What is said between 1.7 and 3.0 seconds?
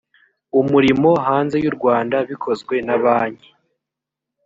u rwanda bikozwe na